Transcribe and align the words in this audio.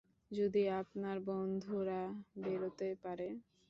যদি 0.31 0.63
আপনার 0.81 1.17
বন্ধুরা 1.27 2.01
বেরোতে 2.37 2.89
পারে। 3.03 3.27